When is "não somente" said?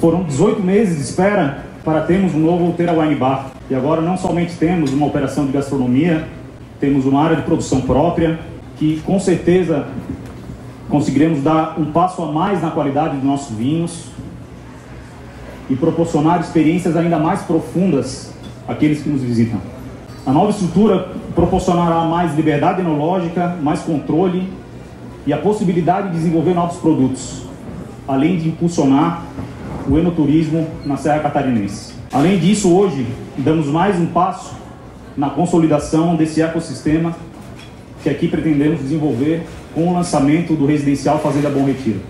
4.00-4.54